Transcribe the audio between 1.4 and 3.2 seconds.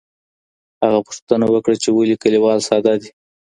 وکړه چي ولي کليوال ساده دي.